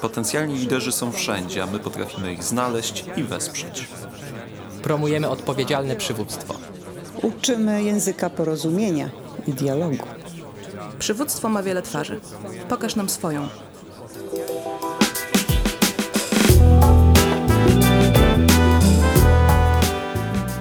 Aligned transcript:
Potencjalni 0.00 0.58
liderzy 0.58 0.92
są 0.92 1.12
wszędzie, 1.12 1.62
a 1.62 1.66
my 1.66 1.78
potrafimy 1.78 2.32
ich 2.32 2.44
znaleźć 2.44 3.04
i 3.16 3.22
wesprzeć. 3.22 3.88
Promujemy 4.82 5.28
odpowiedzialne 5.28 5.96
przywództwo. 5.96 6.54
Uczymy 7.22 7.82
języka 7.82 8.30
porozumienia 8.30 9.10
i 9.46 9.52
dialogu. 9.52 10.06
Przywództwo 10.98 11.48
ma 11.48 11.62
wiele 11.62 11.82
twarzy. 11.82 12.20
Pokaż 12.68 12.96
nam 12.96 13.08
swoją. 13.08 13.48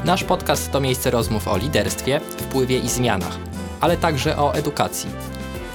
Nasz 0.06 0.24
podcast 0.24 0.72
to 0.72 0.80
miejsce 0.80 1.12
rozmów 1.12 1.48
o 1.48 1.58
liderstwie, 1.58 2.20
wpływie 2.20 2.80
i 2.80 2.90
zmianach, 2.90 3.38
ale 3.80 3.98
także 3.98 4.38
o 4.38 4.54
edukacji. 4.54 5.10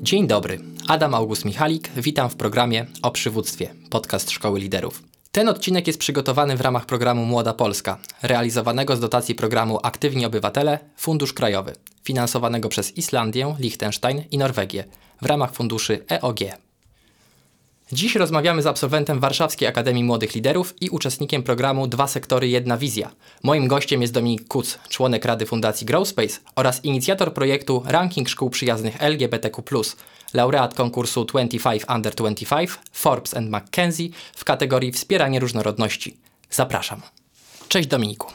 Dzień 0.01 0.27
dobry, 0.27 0.59
Adam 0.87 1.13
August 1.13 1.45
Michalik, 1.45 1.89
witam 1.97 2.29
w 2.29 2.35
programie 2.35 2.85
o 3.01 3.11
przywództwie, 3.11 3.73
podcast 3.89 4.31
Szkoły 4.31 4.59
Liderów. 4.59 5.14
Ten 5.35 5.49
odcinek 5.49 5.87
jest 5.87 5.99
przygotowany 5.99 6.57
w 6.57 6.61
ramach 6.61 6.85
programu 6.85 7.25
Młoda 7.25 7.53
Polska, 7.53 7.97
realizowanego 8.21 8.95
z 8.95 8.99
dotacji 8.99 9.35
programu 9.35 9.79
Aktywni 9.83 10.25
Obywatele 10.25 10.79
Fundusz 10.97 11.33
Krajowy, 11.33 11.75
finansowanego 12.03 12.69
przez 12.69 12.97
Islandię, 12.97 13.55
Liechtenstein 13.59 14.23
i 14.31 14.37
Norwegię 14.37 14.83
w 15.21 15.25
ramach 15.25 15.53
funduszy 15.53 16.05
EOG. 16.11 16.39
Dziś 17.91 18.15
rozmawiamy 18.15 18.61
z 18.61 18.67
absolwentem 18.67 19.19
Warszawskiej 19.19 19.67
Akademii 19.67 20.03
Młodych 20.03 20.35
Liderów 20.35 20.73
i 20.81 20.89
uczestnikiem 20.89 21.43
programu 21.43 21.87
Dwa 21.87 22.07
Sektory, 22.07 22.47
Jedna 22.47 22.77
Wizja. 22.77 23.11
Moim 23.43 23.67
gościem 23.67 24.01
jest 24.01 24.13
Dominik 24.13 24.47
Kuc, 24.47 24.79
członek 24.89 25.25
Rady 25.25 25.45
Fundacji 25.45 25.87
Growspace 25.87 26.39
oraz 26.55 26.85
inicjator 26.85 27.33
projektu 27.33 27.83
Ranking 27.85 28.29
Szkół 28.29 28.49
Przyjaznych 28.49 29.01
LGBTQ+, 29.01 29.81
laureat 30.33 30.73
konkursu 30.73 31.25
25 31.25 31.83
Under 31.95 32.15
25 32.15 32.69
Forbes 32.91 33.33
and 33.33 33.49
McKenzie 33.49 34.09
w 34.35 34.43
kategorii 34.43 34.91
Wspieranie 34.91 35.39
różnorodności. 35.39 36.17
Zapraszam. 36.49 37.01
Cześć 37.67 37.87
Dominiku. 37.87 38.27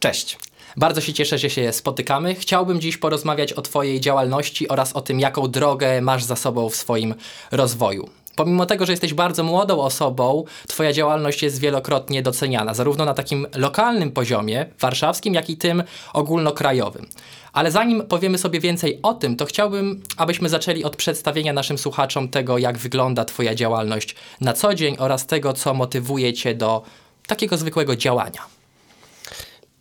Cześć. 0.00 0.38
Bardzo 0.76 1.00
się 1.00 1.12
cieszę, 1.12 1.38
że 1.38 1.50
się 1.50 1.72
spotykamy. 1.72 2.34
Chciałbym 2.34 2.80
dziś 2.80 2.96
porozmawiać 2.96 3.52
o 3.52 3.62
Twojej 3.62 4.00
działalności 4.00 4.68
oraz 4.68 4.92
o 4.92 5.00
tym, 5.00 5.20
jaką 5.20 5.48
drogę 5.48 6.00
masz 6.00 6.24
za 6.24 6.36
sobą 6.36 6.70
w 6.70 6.76
swoim 6.76 7.14
rozwoju. 7.50 8.23
Pomimo 8.36 8.66
tego, 8.66 8.86
że 8.86 8.92
jesteś 8.92 9.14
bardzo 9.14 9.42
młodą 9.42 9.80
osobą, 9.80 10.44
Twoja 10.68 10.92
działalność 10.92 11.42
jest 11.42 11.60
wielokrotnie 11.60 12.22
doceniana, 12.22 12.74
zarówno 12.74 13.04
na 13.04 13.14
takim 13.14 13.46
lokalnym 13.56 14.12
poziomie, 14.12 14.66
warszawskim, 14.80 15.34
jak 15.34 15.50
i 15.50 15.56
tym 15.56 15.82
ogólnokrajowym. 16.12 17.06
Ale 17.52 17.70
zanim 17.70 18.02
powiemy 18.02 18.38
sobie 18.38 18.60
więcej 18.60 18.98
o 19.02 19.14
tym, 19.14 19.36
to 19.36 19.44
chciałbym, 19.44 20.02
abyśmy 20.16 20.48
zaczęli 20.48 20.84
od 20.84 20.96
przedstawienia 20.96 21.52
naszym 21.52 21.78
słuchaczom 21.78 22.28
tego, 22.28 22.58
jak 22.58 22.78
wygląda 22.78 23.24
Twoja 23.24 23.54
działalność 23.54 24.14
na 24.40 24.52
co 24.52 24.74
dzień 24.74 24.96
oraz 24.98 25.26
tego, 25.26 25.52
co 25.52 25.74
motywuje 25.74 26.32
Cię 26.32 26.54
do 26.54 26.82
takiego 27.26 27.56
zwykłego 27.56 27.96
działania. 27.96 28.53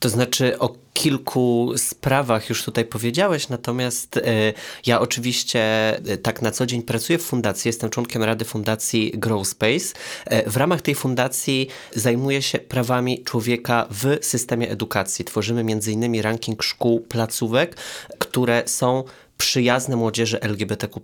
To 0.03 0.09
znaczy 0.09 0.59
o 0.59 0.75
kilku 0.93 1.73
sprawach 1.77 2.49
już 2.49 2.63
tutaj 2.63 2.85
powiedziałeś, 2.85 3.49
natomiast 3.49 4.17
y, 4.17 4.21
ja 4.85 4.99
oczywiście 4.99 5.61
y, 6.09 6.17
tak 6.17 6.41
na 6.41 6.51
co 6.51 6.65
dzień 6.65 6.81
pracuję 6.81 7.19
w 7.19 7.23
fundacji, 7.23 7.69
jestem 7.69 7.89
członkiem 7.89 8.23
Rady 8.23 8.45
Fundacji 8.45 9.11
Growspace. 9.15 9.93
Y, 10.31 10.49
w 10.49 10.57
ramach 10.57 10.81
tej 10.81 10.95
fundacji 10.95 11.67
zajmuję 11.95 12.41
się 12.41 12.59
prawami 12.59 13.23
człowieka 13.23 13.87
w 13.91 14.17
systemie 14.21 14.69
edukacji. 14.69 15.25
Tworzymy 15.25 15.61
m.in. 15.61 16.21
ranking 16.21 16.63
szkół, 16.63 16.99
placówek, 16.99 17.75
które 18.19 18.63
są 18.65 19.03
przyjazne 19.37 19.95
młodzieży 19.95 20.39
LGBTQ, 20.41 21.01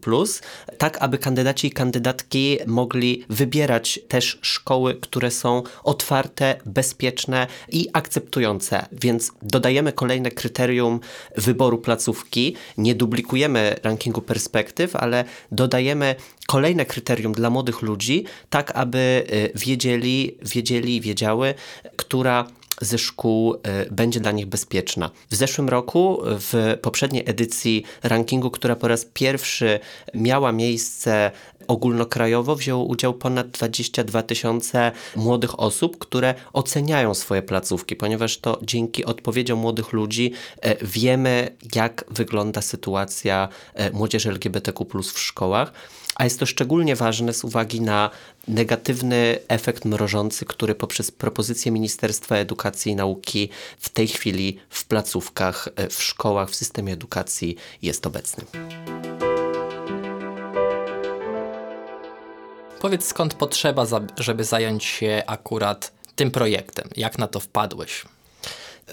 tak 0.78 0.98
aby 1.02 1.18
kandydaci 1.18 1.68
i 1.68 1.72
kandydatki 1.72 2.58
mogli 2.68 3.26
wybierać 3.30 4.00
też 4.08 4.40
szkoły, 4.42 4.96
które 4.96 5.32
są 5.32 5.64
otwarte, 5.84 6.56
bezpieczne 6.66 7.48
i 7.70 7.88
akceptujące. 7.94 8.86
Więc 8.92 9.32
dodajemy 9.42 9.94
kolejne 9.94 10.32
kryterium 10.32 11.00
wyboru 11.38 11.78
placówki, 11.78 12.56
nie 12.78 12.96
duplikujemy 12.96 13.76
rankingu 13.84 14.22
perspektyw, 14.22 14.96
ale 14.96 15.26
dodajemy 15.52 16.16
kolejne 16.48 16.86
kryterium 16.86 17.34
dla 17.34 17.50
młodych 17.50 17.82
ludzi, 17.82 18.26
tak 18.50 18.72
aby 18.76 19.24
wiedzieli, 19.56 20.38
wiedzieli, 20.42 21.02
wiedziały, 21.02 21.54
która 21.96 22.48
ze 22.82 22.98
szkół 22.98 23.54
e, 23.54 23.86
będzie 23.92 24.20
dla 24.20 24.32
nich 24.32 24.46
bezpieczna. 24.46 25.12
W 25.30 25.36
zeszłym 25.36 25.70
roku, 25.70 26.22
w 26.24 26.78
poprzedniej 26.82 27.24
edycji 27.26 27.84
rankingu, 28.04 28.52
która 28.52 28.76
po 28.76 28.88
raz 28.88 29.06
pierwszy 29.14 29.80
miała 30.14 30.52
miejsce 30.52 31.32
ogólnokrajowo, 31.70 32.56
wzięło 32.56 32.84
udział 32.84 33.14
ponad 33.14 33.48
22 33.48 34.24
tysiące 34.24 34.92
młodych 35.16 35.60
osób, 35.60 35.98
które 35.98 36.36
oceniają 36.54 37.14
swoje 37.14 37.42
placówki, 37.42 37.96
ponieważ 37.96 38.38
to 38.38 38.60
dzięki 38.62 39.06
odpowiedziom 39.06 39.60
młodych 39.60 39.94
ludzi 39.94 40.34
e, 40.62 40.86
wiemy, 40.86 41.56
jak 41.76 42.06
wygląda 42.12 42.62
sytuacja 42.62 43.50
e, 43.74 43.92
młodzieży 43.92 44.30
LGBTQ 44.30 44.86
w 45.04 45.20
szkołach 45.20 45.74
a 46.20 46.24
jest 46.24 46.40
to 46.40 46.46
szczególnie 46.46 46.96
ważne 46.96 47.34
z 47.34 47.44
uwagi 47.44 47.82
na 47.82 48.10
negatywny 48.48 49.40
efekt 49.48 49.86
mrożący, 49.86 50.46
który 50.46 50.76
poprzez 50.76 51.12
propozycje 51.12 51.72
Ministerstwa 51.72 52.36
Edukacji 52.36 52.92
i 52.92 52.96
Nauki 52.96 53.50
w 53.80 53.90
tej 53.90 54.08
chwili 54.08 54.60
w 54.70 54.86
placówkach, 54.86 55.70
e, 55.76 55.90
w 55.90 56.04
szkołach, 56.04 56.50
w 56.50 56.56
systemie 56.56 56.94
edukacji 56.94 57.56
jest 57.82 58.08
obecny. 58.08 58.44
Powiedz 62.80 63.06
skąd 63.06 63.34
potrzeba, 63.34 63.86
żeby 64.18 64.44
zająć 64.44 64.84
się 64.84 65.24
akurat 65.28 65.92
tym 66.16 66.32
projektem? 66.32 66.90
Jak 66.98 67.18
na 67.18 67.28
to 67.28 67.40
wpadłeś? 67.40 68.06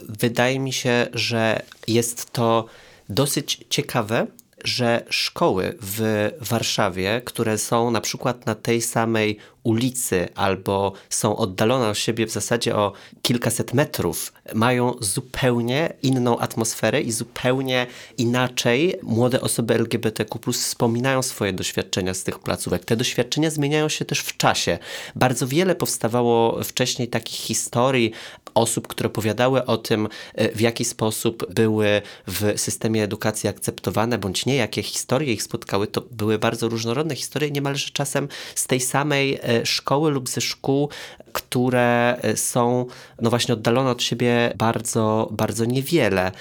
Wydaje 0.02 0.58
mi 0.58 0.72
się, 0.72 1.06
że 1.12 1.62
jest 1.88 2.32
to 2.32 2.66
dosyć 3.08 3.64
ciekawe, 3.70 4.26
że 4.64 5.04
szkoły 5.10 5.76
w 5.80 6.30
Warszawie, 6.40 7.22
które 7.24 7.58
są 7.58 7.90
na 7.90 8.00
przykład 8.00 8.46
na 8.46 8.54
tej 8.54 8.82
samej 8.82 9.38
ulicy 9.66 10.28
albo 10.34 10.92
są 11.10 11.36
oddalone 11.36 11.88
od 11.88 11.98
siebie 11.98 12.26
w 12.26 12.30
zasadzie 12.30 12.76
o 12.76 12.92
kilkaset 13.22 13.74
metrów, 13.74 14.32
mają 14.54 14.94
zupełnie 15.00 15.92
inną 16.02 16.38
atmosferę 16.38 17.00
i 17.00 17.12
zupełnie 17.12 17.86
inaczej 18.18 18.94
młode 19.02 19.40
osoby 19.40 19.74
LGBTQ 19.74 20.52
wspominają 20.52 21.22
swoje 21.22 21.52
doświadczenia 21.52 22.14
z 22.14 22.22
tych 22.24 22.38
placówek. 22.38 22.84
Te 22.84 22.96
doświadczenia 22.96 23.50
zmieniają 23.50 23.88
się 23.88 24.04
też 24.04 24.20
w 24.20 24.36
czasie. 24.36 24.78
Bardzo 25.16 25.46
wiele 25.46 25.74
powstawało 25.74 26.64
wcześniej 26.64 27.08
takich 27.08 27.40
historii 27.40 28.12
osób, 28.54 28.88
które 28.88 29.06
opowiadały 29.06 29.64
o 29.64 29.76
tym, 29.76 30.08
e, 30.34 30.52
w 30.52 30.60
jaki 30.60 30.84
sposób 30.84 31.54
były 31.54 32.02
w 32.26 32.52
systemie 32.56 33.02
edukacji 33.02 33.48
akceptowane, 33.48 34.18
bądź 34.18 34.46
nie, 34.46 34.56
jakie 34.56 34.82
historie 34.82 35.32
ich 35.32 35.42
spotkały. 35.42 35.86
To 35.86 36.00
były 36.10 36.38
bardzo 36.38 36.68
różnorodne 36.68 37.14
historie, 37.14 37.50
niemalże 37.50 37.90
czasem 37.92 38.28
z 38.54 38.66
tej 38.66 38.80
samej 38.80 39.34
e, 39.34 39.55
szkoły 39.64 40.10
lub 40.10 40.28
ze 40.28 40.40
szkół, 40.40 40.88
które 41.32 42.16
e, 42.22 42.36
są 42.36 42.86
no 43.20 43.30
właśnie 43.30 43.54
oddalone 43.54 43.90
od 43.90 44.02
siebie 44.02 44.52
bardzo, 44.56 45.28
bardzo 45.32 45.64
niewiele. 45.64 46.32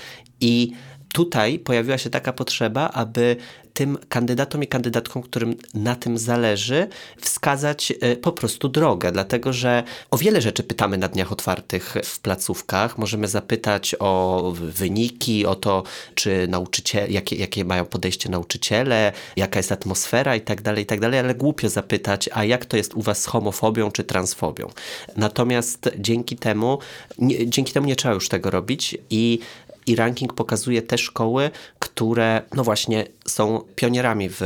I 0.41 0.71
tutaj 1.15 1.59
pojawiła 1.59 1.97
się 1.97 2.09
taka 2.09 2.33
potrzeba, 2.33 2.89
aby 2.89 3.35
tym 3.73 3.97
kandydatom 4.09 4.63
i 4.63 4.67
kandydatkom, 4.67 5.21
którym 5.21 5.55
na 5.73 5.95
tym 5.95 6.17
zależy, 6.17 6.87
wskazać 7.21 7.93
e, 8.01 8.15
po 8.15 8.31
prostu 8.31 8.69
drogę, 8.69 9.11
dlatego 9.11 9.53
że 9.53 9.83
o 10.11 10.17
wiele 10.17 10.41
rzeczy 10.41 10.63
pytamy 10.63 10.97
na 10.97 11.07
dniach 11.07 11.31
otwartych 11.31 11.95
w 12.03 12.19
placówkach. 12.19 12.97
Możemy 12.97 13.27
zapytać 13.27 13.95
o 13.99 14.53
wyniki, 14.55 15.45
o 15.45 15.55
to, 15.55 15.83
czy 16.15 16.47
nauczyciele, 16.47 17.07
jakie, 17.07 17.35
jakie 17.35 17.65
mają 17.65 17.85
podejście 17.85 18.29
nauczyciele, 18.29 19.11
jaka 19.35 19.59
jest 19.59 19.71
atmosfera 19.71 20.35
i 20.35 20.41
tak 20.41 20.61
dalej, 20.61 20.83
i 20.83 20.85
tak 20.85 20.99
dalej, 20.99 21.19
ale 21.19 21.35
głupio 21.35 21.69
zapytać, 21.69 22.29
a 22.33 22.43
jak 22.45 22.65
to 22.65 22.77
jest 22.77 22.93
u 22.93 23.01
was 23.01 23.21
z 23.21 23.25
homofobią 23.25 23.91
czy 23.91 24.03
transfobią. 24.03 24.69
Natomiast 25.17 25.89
dzięki 25.97 26.37
temu, 26.37 26.79
nie, 27.17 27.49
dzięki 27.49 27.73
temu 27.73 27.87
nie 27.87 27.95
trzeba 27.95 28.13
już 28.13 28.29
tego 28.29 28.49
robić 28.49 28.97
i 29.09 29.39
i 29.85 29.95
ranking 29.95 30.33
pokazuje 30.33 30.81
te 30.81 30.97
szkoły, 30.97 31.51
które 31.79 32.41
no 32.55 32.63
właśnie 32.63 33.07
są 33.27 33.61
pionierami 33.75 34.29
w 34.29 34.41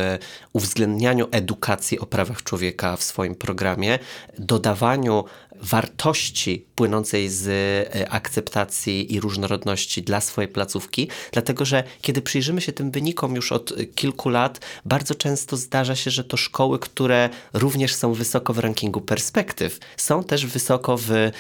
uwzględnianiu 0.54 1.28
edukacji 1.32 2.00
o 2.00 2.06
prawach 2.06 2.44
człowieka 2.44 2.98
w 2.98 3.04
swoim 3.04 3.36
programie, 3.36 4.00
dodawaniu 4.40 5.24
wartości 5.62 6.66
płynącej 6.76 7.30
z 7.30 7.48
e, 7.48 8.10
akceptacji 8.10 9.14
i 9.14 9.20
różnorodności 9.20 10.04
dla 10.04 10.22
swojej 10.22 10.48
placówki, 10.48 11.10
dlatego 11.32 11.66
że 11.66 11.84
kiedy 12.02 12.22
przyjrzymy 12.22 12.62
się 12.62 12.74
tym 12.74 12.92
wynikom 12.92 13.36
już 13.36 13.52
od 13.52 13.74
kilku 13.96 14.30
lat, 14.30 14.60
bardzo 14.86 15.16
często 15.16 15.58
zdarza 15.58 15.96
się, 15.96 16.12
że 16.12 16.24
to 16.24 16.38
szkoły, 16.38 16.80
które 16.80 17.30
również 17.54 17.96
są 17.96 18.14
wysoko 18.14 18.54
w 18.54 18.60
rankingu 18.60 19.02
perspektyw, 19.02 19.80
są 19.98 20.24
też 20.24 20.46
wysoko 20.46 20.98
w 20.98 21.12
e, 21.12 21.32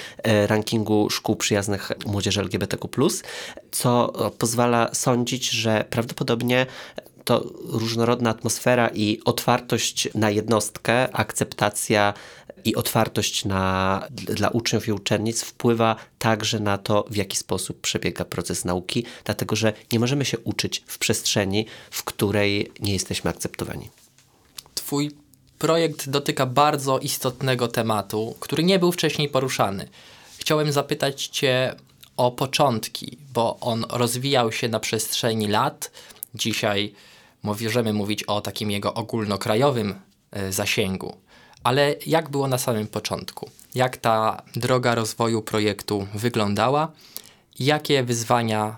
rankingu 0.47 1.09
szkół 1.09 1.35
przyjaznych 1.35 1.91
młodzieży 2.05 2.41
LGBTQ+, 2.41 2.87
co 3.71 3.88
pozwala 4.37 4.89
sądzić, 4.93 5.49
że 5.49 5.85
prawdopodobnie 5.89 6.65
to 7.25 7.43
różnorodna 7.65 8.29
atmosfera 8.29 8.89
i 8.93 9.19
otwartość 9.25 10.09
na 10.15 10.29
jednostkę, 10.29 11.15
akceptacja 11.15 12.13
i 12.65 12.75
otwartość 12.75 13.45
na, 13.45 14.07
dla 14.11 14.49
uczniów 14.49 14.87
i 14.87 14.91
uczennic 14.91 15.43
wpływa 15.43 15.95
także 16.19 16.59
na 16.59 16.77
to, 16.77 17.05
w 17.09 17.15
jaki 17.15 17.37
sposób 17.37 17.81
przebiega 17.81 18.25
proces 18.25 18.65
nauki, 18.65 19.05
dlatego 19.23 19.55
że 19.55 19.73
nie 19.91 19.99
możemy 19.99 20.25
się 20.25 20.39
uczyć 20.39 20.83
w 20.87 20.97
przestrzeni, 20.97 21.65
w 21.91 22.03
której 22.03 22.71
nie 22.79 22.93
jesteśmy 22.93 23.29
akceptowani. 23.29 23.89
Twój 24.75 25.11
projekt 25.59 26.09
dotyka 26.09 26.45
bardzo 26.45 26.99
istotnego 26.99 27.67
tematu, 27.67 28.35
który 28.39 28.63
nie 28.63 28.79
był 28.79 28.91
wcześniej 28.91 29.29
poruszany. 29.29 29.87
Chciałem 30.37 30.71
zapytać 30.71 31.27
Cię 31.27 31.75
o 32.19 32.31
początki, 32.31 33.17
bo 33.33 33.59
on 33.59 33.85
rozwijał 33.89 34.51
się 34.51 34.69
na 34.69 34.79
przestrzeni 34.79 35.47
lat. 35.47 35.91
Dzisiaj 36.35 36.93
możemy 37.43 37.93
mówić 37.93 38.23
o 38.23 38.41
takim 38.41 38.71
jego 38.71 38.93
ogólnokrajowym 38.93 39.95
e, 40.31 40.51
zasięgu. 40.51 41.17
Ale 41.63 41.95
jak 42.05 42.29
było 42.29 42.47
na 42.47 42.57
samym 42.57 42.87
początku? 42.87 43.49
Jak 43.75 43.97
ta 43.97 44.41
droga 44.55 44.95
rozwoju 44.95 45.41
projektu 45.41 46.07
wyglądała? 46.13 46.91
Jakie 47.59 48.03
wyzwania 48.03 48.75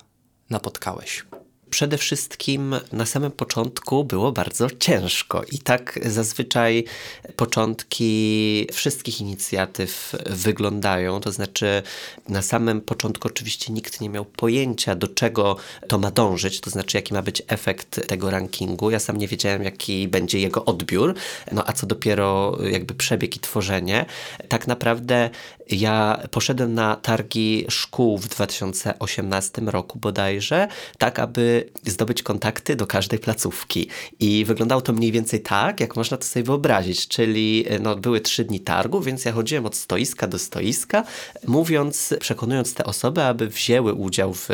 napotkałeś? 0.50 1.26
Przede 1.72 1.98
wszystkim 1.98 2.76
na 2.92 3.06
samym 3.06 3.32
początku 3.32 4.04
było 4.04 4.32
bardzo 4.32 4.68
ciężko 4.80 5.44
i 5.52 5.60
tak 5.60 6.00
zazwyczaj 6.06 6.84
początki 7.36 8.68
wszystkich 8.74 9.22
inicjatyw 9.22 10.16
wyglądają. 10.30 11.20
To 11.20 11.32
znaczy, 11.32 11.84
na 12.30 12.42
samym 12.42 12.82
początku 12.82 13.28
oczywiście 13.28 13.74
nikt 13.74 14.02
nie 14.02 14.10
miał 14.10 14.26
pojęcia, 14.26 14.96
do 14.96 15.08
czego 15.08 15.56
to 15.88 15.98
ma 15.98 16.12
dążyć, 16.12 16.62
to 16.62 16.70
znaczy, 16.70 16.98
jaki 16.98 17.14
ma 17.14 17.22
być 17.22 17.42
efekt 17.48 18.08
tego 18.08 18.32
rankingu. 18.32 18.92
Ja 18.92 19.00
sam 19.00 19.18
nie 19.18 19.28
wiedziałem, 19.28 19.64
jaki 19.64 20.08
będzie 20.08 20.40
jego 20.40 20.66
odbiór, 20.66 21.16
no 21.52 21.64
a 21.68 21.74
co 21.74 21.88
dopiero 21.88 22.58
jakby 22.72 22.94
przebieg 22.94 23.36
i 23.36 23.40
tworzenie. 23.40 24.06
Tak 24.48 24.68
naprawdę 24.68 25.30
ja 25.70 26.24
poszedłem 26.32 26.74
na 26.74 26.96
targi 26.96 27.66
szkół 27.70 28.18
w 28.18 28.28
2018 28.28 29.62
roku 29.62 30.00
bodajże, 30.00 30.68
tak 30.98 31.20
aby 31.20 31.61
zdobyć 31.86 32.24
kontakty 32.24 32.76
do 32.76 32.88
każdej 32.88 33.20
placówki. 33.20 33.88
I 34.20 34.46
wyglądało 34.46 34.82
to 34.82 34.94
mniej 34.94 35.12
więcej 35.12 35.42
tak, 35.42 35.80
jak 35.80 35.96
można 35.96 36.18
to 36.18 36.24
sobie 36.24 36.44
wyobrazić, 36.44 37.08
czyli 37.08 37.66
no, 37.82 37.96
były 37.96 38.22
trzy 38.22 38.44
dni 38.44 38.60
targu, 38.60 39.02
więc 39.02 39.26
ja 39.26 39.32
chodziłem 39.32 39.66
od 39.66 39.76
stoiska 39.76 40.28
do 40.28 40.40
stoiska, 40.40 41.04
mówiąc, 41.48 42.14
przekonując 42.20 42.74
te 42.74 42.84
osoby, 42.84 43.24
aby 43.24 43.48
wzięły 43.48 43.94
udział 43.94 44.34
w 44.34 44.48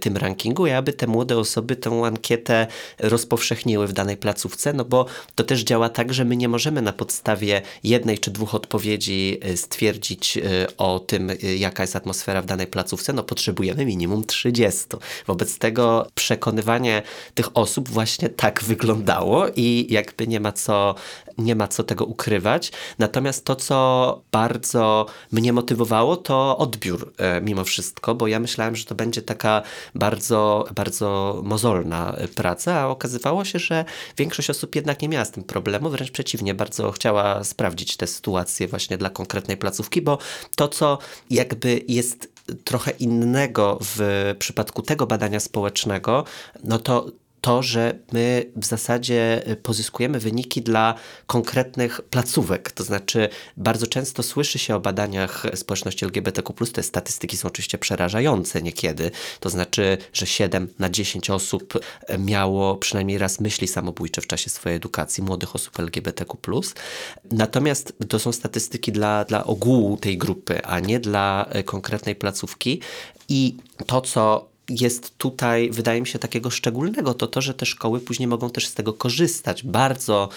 tym 0.00 0.16
rankingu 0.16 0.66
i 0.66 0.70
aby 0.70 0.92
te 0.92 1.06
młode 1.06 1.38
osoby 1.38 1.76
tę 1.76 1.90
ankietę 2.04 2.66
rozpowszechniły 2.98 3.86
w 3.86 3.92
danej 3.92 4.16
placówce, 4.16 4.72
no 4.72 4.84
bo 4.84 5.06
to 5.34 5.44
też 5.44 5.60
działa 5.60 5.88
tak, 5.88 6.14
że 6.14 6.24
my 6.24 6.36
nie 6.36 6.48
możemy 6.48 6.82
na 6.82 6.92
podstawie 6.92 7.62
jednej 7.84 8.18
czy 8.18 8.30
dwóch 8.30 8.54
odpowiedzi 8.54 9.40
stwierdzić 9.56 10.38
o 10.76 10.98
tym, 10.98 11.30
jaka 11.58 11.82
jest 11.82 11.96
atmosfera 11.96 12.42
w 12.42 12.46
danej 12.46 12.66
placówce, 12.66 13.12
no 13.12 13.22
potrzebujemy 13.22 13.86
minimum 13.86 14.24
30. 14.24 14.84
Wobec 15.26 15.58
tego 15.58 16.06
przekonywanie 16.30 17.02
tych 17.34 17.56
osób 17.56 17.88
właśnie 17.88 18.28
tak 18.28 18.64
wyglądało 18.64 19.46
i 19.56 19.86
jakby 19.90 20.26
nie 20.26 20.40
ma 20.40 20.52
co, 20.52 20.94
nie 21.38 21.54
ma 21.54 21.68
co 21.68 21.84
tego 21.84 22.04
ukrywać. 22.04 22.72
Natomiast 22.98 23.44
to, 23.44 23.56
co 23.56 24.20
bardzo 24.32 25.06
mnie 25.32 25.52
motywowało, 25.52 26.16
to 26.16 26.58
odbiór 26.58 27.12
e, 27.18 27.40
mimo 27.40 27.64
wszystko, 27.64 28.14
bo 28.14 28.26
ja 28.26 28.40
myślałem, 28.40 28.76
że 28.76 28.84
to 28.84 28.94
będzie 28.94 29.22
taka 29.22 29.62
bardzo, 29.94 30.64
bardzo 30.74 31.40
mozolna 31.44 32.16
praca, 32.34 32.80
a 32.80 32.86
okazywało 32.86 33.44
się, 33.44 33.58
że 33.58 33.84
większość 34.16 34.50
osób 34.50 34.74
jednak 34.74 35.02
nie 35.02 35.08
miała 35.08 35.24
z 35.24 35.30
tym 35.30 35.44
problemu, 35.44 35.90
wręcz 35.90 36.10
przeciwnie, 36.10 36.54
bardzo 36.54 36.92
chciała 36.92 37.44
sprawdzić 37.44 37.96
tę 37.96 38.06
sytuację 38.06 38.68
właśnie 38.68 38.98
dla 38.98 39.10
konkretnej 39.10 39.56
placówki, 39.56 40.02
bo 40.02 40.18
to, 40.56 40.68
co 40.68 40.98
jakby 41.30 41.80
jest 41.88 42.39
trochę 42.64 42.90
innego 42.90 43.78
w 43.80 44.34
przypadku 44.38 44.82
tego 44.82 45.06
badania 45.06 45.40
społecznego, 45.40 46.24
no 46.64 46.78
to 46.78 47.06
to, 47.40 47.62
że 47.62 47.98
my 48.12 48.52
w 48.56 48.64
zasadzie 48.64 49.42
pozyskujemy 49.62 50.20
wyniki 50.20 50.62
dla 50.62 50.94
konkretnych 51.26 52.00
placówek. 52.00 52.72
To 52.72 52.84
znaczy, 52.84 53.28
bardzo 53.56 53.86
często 53.86 54.22
słyszy 54.22 54.58
się 54.58 54.76
o 54.76 54.80
badaniach 54.80 55.46
społeczności 55.54 56.04
LGBTQ, 56.04 56.66
te 56.66 56.82
statystyki 56.82 57.36
są 57.36 57.48
oczywiście 57.48 57.78
przerażające 57.78 58.62
niekiedy. 58.62 59.10
To 59.40 59.50
znaczy, 59.50 59.98
że 60.12 60.26
7 60.26 60.68
na 60.78 60.90
10 60.90 61.30
osób 61.30 61.80
miało 62.18 62.76
przynajmniej 62.76 63.18
raz 63.18 63.40
myśli 63.40 63.68
samobójcze 63.68 64.20
w 64.20 64.26
czasie 64.26 64.50
swojej 64.50 64.76
edukacji, 64.76 65.22
młodych 65.22 65.54
osób 65.54 65.78
LGBTQ. 65.78 66.60
Natomiast 67.32 67.92
to 68.08 68.18
są 68.18 68.32
statystyki 68.32 68.92
dla, 68.92 69.24
dla 69.24 69.44
ogółu 69.44 69.96
tej 69.96 70.18
grupy, 70.18 70.64
a 70.64 70.80
nie 70.80 71.00
dla 71.00 71.46
konkretnej 71.64 72.14
placówki. 72.14 72.80
I 73.28 73.56
to, 73.86 74.00
co 74.00 74.49
jest 74.70 75.18
tutaj, 75.18 75.70
wydaje 75.70 76.00
mi 76.00 76.06
się, 76.06 76.18
takiego 76.18 76.50
szczególnego, 76.50 77.14
to 77.14 77.26
to, 77.26 77.40
że 77.40 77.54
te 77.54 77.66
szkoły 77.66 78.00
później 78.00 78.26
mogą 78.26 78.50
też 78.50 78.66
z 78.66 78.74
tego 78.74 78.92
korzystać. 78.92 79.62
Bardzo 79.62 80.28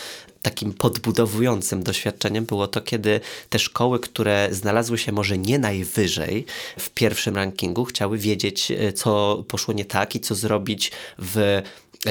takim 0.42 0.74
podbudowującym 0.74 1.84
doświadczeniem 1.84 2.46
było 2.46 2.68
to, 2.68 2.82
kiedy 2.82 3.20
te 3.50 3.60
szkoły, 3.60 4.00
które 4.00 4.48
znalazły 4.52 4.98
się 4.98 5.12
może 5.12 5.38
nie 5.38 5.60
najwyżej 5.60 6.46
w 6.80 6.90
pierwszym 6.90 7.36
rankingu, 7.36 7.86
chciały 7.86 8.18
wiedzieć, 8.18 8.72
co 8.96 9.44
poszło 9.48 9.74
nie 9.74 9.86
tak 9.86 10.16
i 10.16 10.20
co 10.20 10.36
zrobić 10.36 10.92
w 11.20 11.62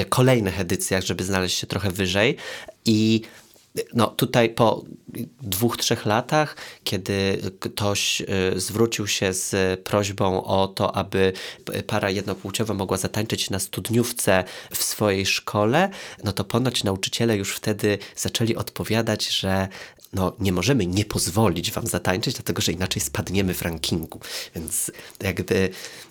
kolejnych 0.09 0.59
edycjach, 0.59 1.03
żeby 1.03 1.23
znaleźć 1.23 1.57
się 1.57 1.67
trochę 1.67 1.91
wyżej. 1.91 2.35
I 2.85 3.21
no 3.93 4.07
tutaj 4.07 4.49
po 4.49 4.83
dwóch, 5.41 5.77
trzech 5.77 6.05
latach, 6.05 6.57
kiedy 6.83 7.41
ktoś 7.59 8.21
y, 8.21 8.25
zwrócił 8.59 9.07
się 9.07 9.33
z 9.33 9.79
prośbą 9.79 10.43
o 10.43 10.67
to, 10.67 10.95
aby 10.95 11.33
para 11.87 12.09
jednopłciowa 12.09 12.73
mogła 12.73 12.97
zatańczyć 12.97 13.49
na 13.49 13.59
studniówce 13.59 14.43
w 14.71 14.83
swojej 14.83 15.25
szkole, 15.25 15.89
no 16.23 16.31
to 16.31 16.43
ponoć 16.43 16.83
nauczyciele 16.83 17.37
już 17.37 17.55
wtedy 17.55 17.97
zaczęli 18.15 18.55
odpowiadać, 18.55 19.29
że 19.29 19.67
no, 20.13 20.33
nie 20.39 20.51
możemy 20.51 20.85
nie 20.85 21.05
pozwolić 21.05 21.71
wam 21.71 21.87
zatańczyć, 21.87 22.35
dlatego 22.35 22.61
że 22.61 22.71
inaczej 22.71 23.01
spadniemy 23.01 23.53
w 23.53 23.61
rankingu. 23.61 24.19
Więc 24.55 24.91
jakby 25.23 25.69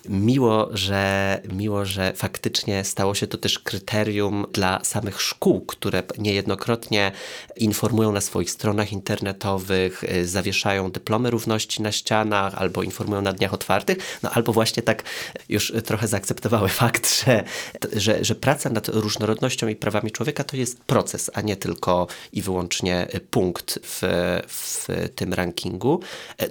miło, 0.09 0.69
że, 0.73 1.41
miło, 1.53 1.85
że 1.85 2.13
faktycznie 2.15 2.83
stało 2.83 3.15
się 3.15 3.27
to 3.27 3.37
też 3.37 3.59
kryterium 3.59 4.45
dla 4.53 4.83
samych 4.83 5.21
szkół, 5.21 5.61
które 5.61 6.03
niejednokrotnie 6.17 7.11
informują 7.55 8.11
na 8.11 8.21
swoich 8.21 8.51
stronach 8.51 8.91
internetowych, 8.91 10.03
y, 10.03 10.27
zawieszają 10.27 10.91
dyplomy 10.91 11.29
równości 11.29 11.81
na 11.81 11.91
ścianach, 11.91 12.55
albo 12.55 12.83
informują 12.83 13.21
na 13.21 13.33
dniach 13.33 13.53
otwartych, 13.53 13.97
no 14.23 14.29
albo 14.31 14.53
właśnie 14.53 14.83
tak 14.83 15.03
już 15.49 15.73
trochę 15.85 16.07
zaakceptowały 16.07 16.69
fakt, 16.83 17.23
że, 17.25 17.43
że, 17.93 18.25
że 18.25 18.35
praca 18.35 18.69
nad 18.69 18.87
różnorodnością 18.87 19.67
i 19.67 19.75
prawami 19.75 20.11
człowieka 20.11 20.43
to 20.43 20.57
jest 20.57 20.79
proces, 20.79 21.31
a 21.33 21.41
nie 21.41 21.55
tylko 21.55 22.07
i 22.33 22.41
wyłącznie 22.41 23.07
punkt 23.31 23.79
w, 23.83 24.01
w 24.47 24.87
tym 25.15 25.33
rankingu. 25.33 25.99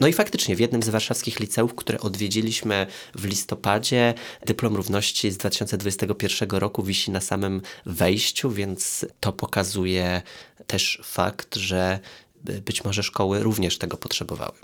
No 0.01 0.07
i 0.07 0.13
faktycznie 0.13 0.57
w 0.57 0.61
jednym 0.61 0.83
z 0.83 0.89
warszawskich 0.89 1.41
liceów, 1.41 1.75
które 1.75 2.01
odwiedziliśmy 2.01 2.87
w 3.15 3.25
listopadzie, 3.25 4.15
dyplom 4.47 4.77
równości 4.77 5.31
z 5.31 5.37
2021 5.37 6.51
roku 6.51 6.83
wisi 6.83 7.11
na 7.11 7.21
samym 7.21 7.63
wejściu, 7.87 8.51
więc 8.51 9.07
to 9.21 9.33
pokazuje 9.33 10.23
też 10.67 11.01
fakt, 11.05 11.57
że 11.57 11.99
być 12.45 12.85
może 12.85 13.03
szkoły 13.03 13.43
również 13.43 13.79
tego 13.79 13.97
potrzebowały. 13.97 14.59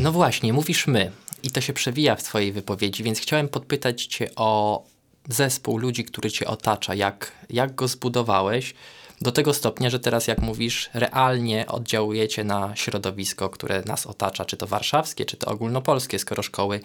No 0.00 0.12
właśnie, 0.12 0.52
mówisz 0.52 0.86
my 0.86 1.12
i 1.42 1.50
to 1.50 1.60
się 1.60 1.72
przewija 1.72 2.16
w 2.16 2.22
Twojej 2.22 2.52
wypowiedzi, 2.52 3.02
więc 3.02 3.18
chciałem 3.18 3.48
podpytać 3.48 4.06
Cię 4.06 4.30
o 4.36 4.84
zespół 5.28 5.78
ludzi, 5.78 6.04
który 6.04 6.30
Cię 6.30 6.46
otacza, 6.46 6.94
jak, 6.94 7.32
jak 7.50 7.74
go 7.74 7.88
zbudowałeś 7.88 8.74
Do 9.20 9.32
tego 9.32 9.54
stopnia, 9.54 9.90
że 9.90 10.00
teraz, 10.00 10.26
jak 10.26 10.38
mówisz, 10.38 10.90
realnie 10.94 11.66
oddziałujecie 11.66 12.44
na 12.44 12.76
środowisko, 12.76 13.50
które 13.50 13.82
nas 13.86 14.06
otacza, 14.06 14.44
czy 14.44 14.56
to 14.56 14.66
warszawskie, 14.66 15.24
czy 15.24 15.36
to 15.36 15.46
ogólnopolskie, 15.46 16.18
skoro 16.18 16.42
szkoły 16.42 16.80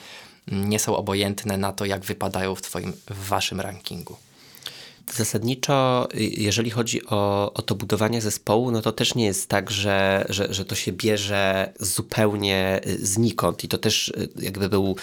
nie 0.52 0.80
są 0.80 0.98
obojętne 0.98 1.58
na 1.58 1.74
to, 1.74 1.86
jak 1.86 2.06
wypadają 2.06 2.56
w, 2.56 2.62
twoim, 2.62 2.94
w 3.10 3.28
waszym 3.28 3.62
rankingu. 3.62 4.18
Zasadniczo, 5.12 6.08
y, 6.16 6.24
jeżeli 6.24 6.70
chodzi 6.70 7.06
o, 7.06 7.54
o 7.54 7.62
to 7.62 7.76
budowanie 7.76 8.22
zespołu, 8.22 8.72
no 8.72 8.82
to 8.82 8.92
też 8.92 9.16
nie 9.16 9.26
jest 9.26 9.50
tak, 9.50 9.72
że, 9.72 10.26
że, 10.30 10.54
że 10.54 10.66
to 10.66 10.76
się 10.76 10.92
bierze 10.92 11.74
zupełnie 11.80 12.82
y, 12.88 13.06
znikąd. 13.06 13.64
I 13.64 13.68
to 13.68 13.78
też 13.78 14.10
y, 14.10 14.30
jakby 14.40 14.70
był 14.70 14.96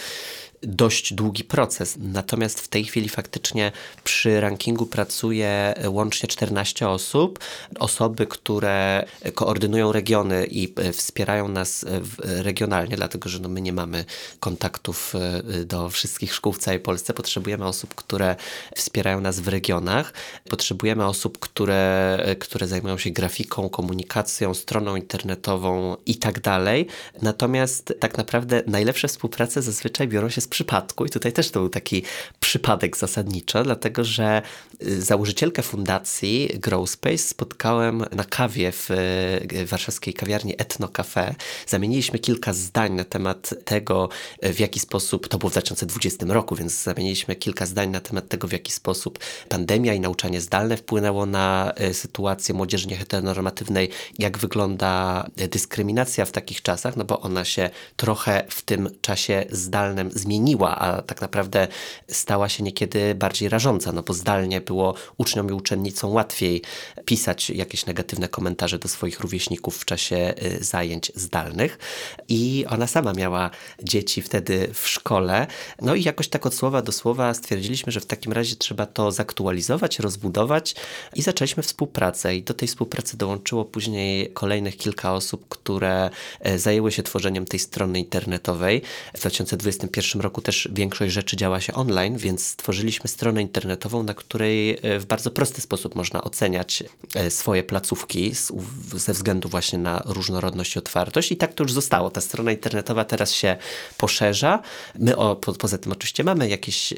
dość 0.62 1.14
długi 1.14 1.44
proces. 1.44 1.96
Natomiast 1.98 2.60
w 2.60 2.68
tej 2.68 2.84
chwili 2.84 3.08
faktycznie 3.08 3.72
przy 4.04 4.40
rankingu 4.40 4.86
pracuje 4.86 5.74
łącznie 5.88 6.28
14 6.28 6.88
osób. 6.88 7.38
Osoby, 7.78 8.26
które 8.26 9.06
koordynują 9.34 9.92
regiony 9.92 10.46
i 10.46 10.74
e, 10.76 10.92
wspierają 10.92 11.48
nas 11.48 11.84
e, 11.84 12.42
regionalnie, 12.42 12.96
dlatego 12.96 13.28
że 13.28 13.38
no 13.38 13.48
my 13.48 13.60
nie 13.60 13.72
mamy 13.72 14.04
kontaktów 14.40 15.14
e, 15.14 15.64
do 15.64 15.90
wszystkich 15.90 16.34
szkół 16.34 16.52
w 16.52 16.58
całej 16.58 16.80
Polsce. 16.80 17.14
Potrzebujemy 17.14 17.66
osób, 17.66 17.94
które 17.94 18.36
wspierają 18.76 19.20
nas 19.20 19.40
w 19.40 19.48
regionach. 19.48 20.12
Potrzebujemy 20.48 21.06
osób, 21.06 21.38
które, 21.38 22.18
które 22.40 22.66
zajmują 22.66 22.98
się 22.98 23.10
grafiką, 23.10 23.68
komunikacją, 23.68 24.54
stroną 24.54 24.96
internetową 24.96 25.96
i 26.06 26.16
tak 26.16 26.40
dalej. 26.40 26.86
Natomiast 27.22 27.94
tak 28.00 28.16
naprawdę 28.16 28.62
najlepsze 28.66 29.08
współprace 29.08 29.62
zazwyczaj 29.62 30.08
biorą 30.08 30.28
się 30.28 30.40
z 30.40 30.49
przypadku, 30.50 31.04
i 31.04 31.10
tutaj 31.10 31.32
też 31.32 31.50
to 31.50 31.60
był 31.60 31.68
taki 31.68 32.02
przypadek 32.40 32.96
zasadniczo, 32.96 33.62
dlatego 33.62 34.04
że 34.04 34.42
y, 34.82 35.02
założycielkę 35.02 35.62
fundacji 35.62 36.50
Growspace 36.54 37.18
spotkałem 37.18 38.04
na 38.12 38.24
kawie 38.24 38.72
w 38.72 38.90
y, 38.90 39.66
warszawskiej 39.66 40.14
kawiarni 40.14 40.54
Etno 40.58 40.88
Cafe. 40.88 41.34
Zamieniliśmy 41.66 42.18
kilka 42.18 42.52
zdań 42.52 42.92
na 42.92 43.04
temat 43.04 43.54
tego, 43.64 44.08
w 44.42 44.60
jaki 44.60 44.80
sposób, 44.80 45.28
to 45.28 45.38
było 45.38 45.50
w 45.50 45.52
2020 45.52 46.26
roku, 46.28 46.56
więc 46.56 46.82
zamieniliśmy 46.82 47.36
kilka 47.36 47.66
zdań 47.66 47.90
na 47.90 48.00
temat 48.00 48.28
tego, 48.28 48.48
w 48.48 48.52
jaki 48.52 48.72
sposób 48.72 49.18
pandemia 49.48 49.94
i 49.94 50.00
nauczanie 50.00 50.40
zdalne 50.40 50.76
wpłynęło 50.76 51.26
na 51.26 51.72
y, 51.90 51.94
sytuację 51.94 52.54
młodzieży 52.54 52.88
nieheteronormatywnej, 52.88 53.90
jak 54.18 54.38
wygląda 54.38 55.26
dyskryminacja 55.36 56.24
w 56.24 56.32
takich 56.32 56.62
czasach, 56.62 56.96
no 56.96 57.04
bo 57.04 57.20
ona 57.20 57.44
się 57.44 57.70
trochę 57.96 58.44
w 58.48 58.62
tym 58.62 58.90
czasie 59.00 59.44
zdalnym 59.50 60.10
zmieniła 60.10 60.39
zmieniła, 60.40 60.78
a 60.78 61.02
tak 61.02 61.20
naprawdę 61.20 61.68
stała 62.08 62.48
się 62.48 62.62
niekiedy 62.62 63.14
bardziej 63.14 63.48
rażąca, 63.48 63.92
no 63.92 64.02
bo 64.02 64.14
zdalnie 64.14 64.60
było 64.60 64.94
uczniom 65.18 65.50
i 65.50 65.52
uczennicom 65.52 66.12
łatwiej 66.12 66.62
pisać 67.04 67.50
jakieś 67.50 67.86
negatywne 67.86 68.28
komentarze 68.28 68.78
do 68.78 68.88
swoich 68.88 69.20
rówieśników 69.20 69.76
w 69.78 69.84
czasie 69.84 70.34
y, 70.42 70.64
zajęć 70.64 71.12
zdalnych. 71.14 71.78
I 72.28 72.64
ona 72.68 72.86
sama 72.86 73.12
miała 73.12 73.50
dzieci 73.82 74.22
wtedy 74.22 74.70
w 74.74 74.88
szkole, 74.88 75.46
no 75.82 75.94
i 75.94 76.02
jakoś 76.02 76.28
tak 76.28 76.46
od 76.46 76.54
słowa 76.54 76.82
do 76.82 76.92
słowa 76.92 77.34
stwierdziliśmy, 77.34 77.92
że 77.92 78.00
w 78.00 78.06
takim 78.06 78.32
razie 78.32 78.56
trzeba 78.56 78.86
to 78.86 79.12
zaktualizować, 79.12 79.98
rozbudować 79.98 80.74
i 81.14 81.22
zaczęliśmy 81.22 81.62
współpracę. 81.62 82.36
I 82.36 82.42
do 82.42 82.54
tej 82.54 82.68
współpracy 82.68 83.16
dołączyło 83.16 83.64
później 83.64 84.30
kolejnych 84.32 84.76
kilka 84.76 85.12
osób, 85.12 85.48
które 85.48 86.10
e, 86.40 86.58
zajęły 86.58 86.92
się 86.92 87.02
tworzeniem 87.02 87.44
tej 87.46 87.60
strony 87.60 87.98
internetowej. 87.98 88.82
W 89.14 89.20
2021 89.20 90.22
roku 90.22 90.29
roku 90.30 90.42
też 90.42 90.68
większość 90.72 91.14
rzeczy 91.14 91.36
działa 91.36 91.60
się 91.60 91.74
online, 91.74 92.16
więc 92.16 92.46
stworzyliśmy 92.46 93.08
stronę 93.08 93.42
internetową, 93.42 94.02
na 94.02 94.14
której 94.14 94.78
e, 94.82 94.98
w 94.98 95.06
bardzo 95.06 95.30
prosty 95.30 95.60
sposób 95.60 95.94
można 95.94 96.22
oceniać 96.22 96.84
e, 97.14 97.30
swoje 97.30 97.62
placówki 97.62 98.32
ze 98.94 99.12
względu 99.12 99.48
właśnie 99.48 99.78
na 99.78 100.02
różnorodność 100.04 100.76
i 100.76 100.78
otwartość. 100.78 101.32
I 101.32 101.36
tak 101.36 101.54
to 101.54 101.64
już 101.64 101.72
zostało. 101.72 102.10
Ta 102.10 102.20
strona 102.20 102.52
internetowa 102.52 103.04
teraz 103.04 103.32
się 103.32 103.56
poszerza. 103.98 104.62
My 104.98 105.16
o, 105.16 105.36
po, 105.36 105.52
poza 105.52 105.78
tym 105.78 105.92
oczywiście 105.92 106.24
mamy 106.24 106.48
jakieś 106.48 106.92
e, 106.92 106.96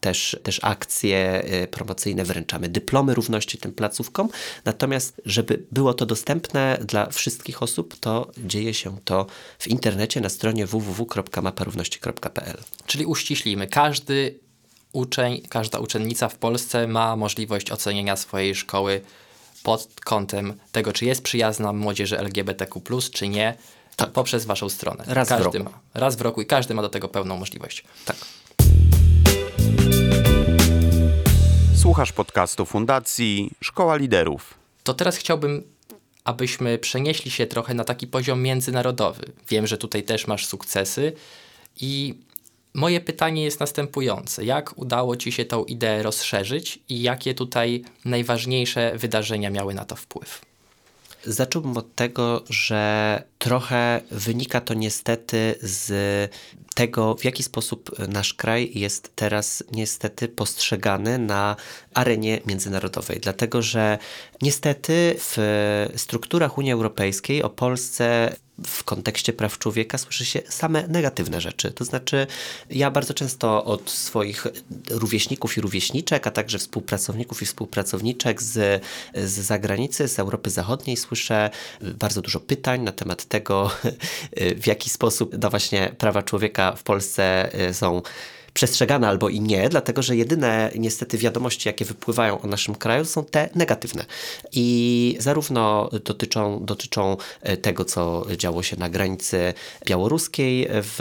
też, 0.00 0.36
też 0.42 0.60
akcje 0.62 1.42
promocyjne, 1.70 2.24
wręczamy 2.24 2.68
dyplomy 2.68 3.14
równości 3.14 3.58
tym 3.58 3.72
placówkom. 3.72 4.28
Natomiast, 4.64 5.20
żeby 5.24 5.62
było 5.72 5.94
to 5.94 6.06
dostępne 6.06 6.78
dla 6.84 7.06
wszystkich 7.06 7.62
osób, 7.62 7.96
to 8.00 8.30
dzieje 8.38 8.74
się 8.74 8.96
to 9.04 9.26
w 9.58 9.68
internecie 9.68 10.20
na 10.20 10.28
stronie 10.28 10.66
www.maparówności.pl. 10.66 12.57
Czyli 12.86 13.06
uściślimy, 13.06 13.66
każdy 13.66 14.38
uczeń, 14.92 15.42
każda 15.48 15.78
uczennica 15.78 16.28
w 16.28 16.38
Polsce 16.38 16.86
ma 16.86 17.16
możliwość 17.16 17.70
ocenienia 17.70 18.16
swojej 18.16 18.54
szkoły 18.54 19.00
pod 19.62 19.88
kątem 20.04 20.54
tego, 20.72 20.92
czy 20.92 21.04
jest 21.04 21.22
przyjazna 21.22 21.72
młodzieży 21.72 22.18
LGBTQ, 22.18 23.00
czy 23.12 23.28
nie, 23.28 23.54
tak. 23.96 24.10
poprzez 24.10 24.44
waszą 24.44 24.68
stronę. 24.68 25.04
Raz 25.06 25.28
każdy 25.28 25.42
w 25.42 25.54
roku. 25.54 25.70
ma. 25.70 26.00
Raz 26.00 26.16
w 26.16 26.20
roku 26.20 26.42
i 26.42 26.46
każdy 26.46 26.74
ma 26.74 26.82
do 26.82 26.88
tego 26.88 27.08
pełną 27.08 27.38
możliwość. 27.38 27.84
Tak. 28.04 28.16
Słuchasz 31.76 32.12
podcastu 32.12 32.66
Fundacji 32.66 33.50
Szkoła 33.60 33.96
Liderów. 33.96 34.54
To 34.84 34.94
teraz 34.94 35.16
chciałbym, 35.16 35.62
abyśmy 36.24 36.78
przenieśli 36.78 37.30
się 37.30 37.46
trochę 37.46 37.74
na 37.74 37.84
taki 37.84 38.06
poziom 38.06 38.42
międzynarodowy. 38.42 39.32
Wiem, 39.48 39.66
że 39.66 39.78
tutaj 39.78 40.02
też 40.02 40.26
masz 40.26 40.46
sukcesy 40.46 41.12
i 41.80 42.14
Moje 42.78 43.00
pytanie 43.00 43.44
jest 43.44 43.60
następujące: 43.60 44.44
jak 44.44 44.78
udało 44.78 45.16
Ci 45.16 45.32
się 45.32 45.44
tą 45.44 45.64
ideę 45.64 46.02
rozszerzyć 46.02 46.78
i 46.88 47.02
jakie 47.02 47.34
tutaj 47.34 47.84
najważniejsze 48.04 48.92
wydarzenia 48.98 49.50
miały 49.50 49.74
na 49.74 49.84
to 49.84 49.96
wpływ? 49.96 50.42
Zacząłbym 51.24 51.76
od 51.76 51.94
tego, 51.94 52.44
że 52.50 53.22
trochę 53.38 54.00
wynika 54.10 54.60
to 54.60 54.74
niestety 54.74 55.54
z 55.60 55.90
tego, 56.74 57.14
w 57.14 57.24
jaki 57.24 57.42
sposób 57.42 57.90
nasz 58.08 58.34
kraj 58.34 58.70
jest 58.74 59.12
teraz 59.16 59.64
niestety 59.72 60.28
postrzegany 60.28 61.18
na 61.18 61.56
arenie 61.94 62.40
międzynarodowej. 62.46 63.20
Dlatego, 63.20 63.62
że 63.62 63.98
niestety 64.42 65.16
w 65.18 65.36
strukturach 65.96 66.58
Unii 66.58 66.72
Europejskiej 66.72 67.42
o 67.42 67.50
Polsce 67.50 68.36
w 68.66 68.84
kontekście 68.84 69.32
praw 69.32 69.58
człowieka 69.58 69.98
słyszy 69.98 70.24
się 70.24 70.42
same 70.48 70.88
negatywne 70.88 71.40
rzeczy. 71.40 71.70
To 71.70 71.84
znaczy, 71.84 72.26
ja 72.70 72.90
bardzo 72.90 73.14
często 73.14 73.64
od 73.64 73.90
swoich 73.90 74.46
rówieśników 74.90 75.58
i 75.58 75.60
rówieśniczek, 75.60 76.26
a 76.26 76.30
także 76.30 76.58
współpracowników 76.58 77.42
i 77.42 77.46
współpracowniczek 77.46 78.42
z, 78.42 78.84
z 79.14 79.32
zagranicy, 79.32 80.08
z 80.08 80.18
Europy 80.18 80.50
Zachodniej 80.50 80.96
słyszę 80.96 81.50
bardzo 81.80 82.22
dużo 82.22 82.40
pytań 82.40 82.80
na 82.82 82.92
temat 82.92 83.24
tego, 83.24 83.70
w 84.62 84.66
jaki 84.66 84.90
sposób 84.90 85.36
no 85.42 85.50
właśnie 85.50 85.94
prawa 85.98 86.22
człowieka 86.22 86.72
w 86.76 86.82
Polsce 86.82 87.50
są 87.72 88.02
przestrzegane 88.58 89.08
albo 89.08 89.28
i 89.28 89.40
nie, 89.40 89.68
dlatego 89.68 90.02
że 90.02 90.16
jedyne 90.16 90.70
niestety 90.78 91.18
wiadomości, 91.18 91.68
jakie 91.68 91.84
wypływają 91.84 92.40
o 92.40 92.46
naszym 92.46 92.74
kraju, 92.74 93.04
są 93.04 93.24
te 93.24 93.48
negatywne. 93.54 94.04
I 94.52 95.16
zarówno 95.20 95.90
dotyczą, 96.04 96.64
dotyczą 96.64 97.16
e, 97.42 97.56
tego, 97.56 97.84
co 97.84 98.26
działo 98.36 98.62
się 98.62 98.76
na 98.76 98.88
granicy 98.88 99.54
białoruskiej 99.86 100.68
w, 100.70 100.98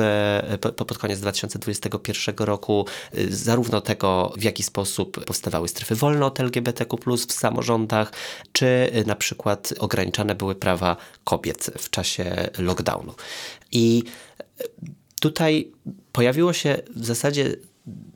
pod 0.76 0.98
koniec 0.98 1.20
2021 1.20 2.36
roku, 2.38 2.86
e, 3.14 3.28
zarówno 3.30 3.82
tego, 3.82 4.34
w 4.38 4.44
jaki 4.44 4.64
sposób 4.64 5.26
powstawały 5.26 5.68
strefy 5.68 5.96
wolne 5.96 6.26
od 6.26 6.40
LGBTQ 6.40 6.98
w 7.28 7.32
samorządach, 7.32 8.12
czy 8.52 8.92
na 9.06 9.16
przykład 9.16 9.74
ograniczane 9.80 10.36
były 10.36 10.56
prawa 10.56 10.98
kobiet 11.24 11.72
w 11.78 11.90
czasie 11.90 12.50
lockdownu. 12.58 13.14
I 13.72 14.04
tutaj 15.20 15.72
pojawiło 16.12 16.54
się 16.54 16.78
w 16.96 17.06
zasadzie 17.06 17.56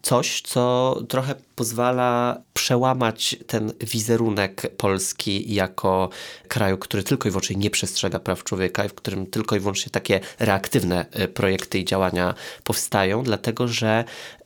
coś, 0.02 0.42
co 0.42 0.96
trochę 1.08 1.36
pozwala 1.56 2.42
przełamać 2.54 3.36
ten 3.48 3.74
wizerunek 3.82 4.76
Polski 4.78 5.54
jako 5.54 6.10
kraju, 6.48 6.78
który 6.78 7.04
tylko 7.04 7.30
i 7.30 7.32
wyłącznie 7.32 7.56
nie 7.56 7.70
przestrzega 7.70 8.20
praw 8.20 8.44
człowieka 8.44 8.86
i 8.86 8.90
w 8.90 8.94
którym 8.94 9.26
tylko 9.26 9.56
i 9.56 9.60
wyłącznie 9.60 9.92
takie 9.92 10.20
reaktywne 10.40 11.06
e, 11.12 11.28
projekty 11.28 11.80
i 11.80 11.86
działania 11.86 12.34
powstają, 12.64 13.24
dlatego 13.24 13.68
że, 13.68 14.04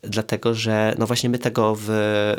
dlatego, 0.08 0.54
że 0.54 0.96
no 1.00 1.08
właśnie 1.08 1.30
my 1.30 1.40
tego 1.40 1.76
w, 1.76 1.86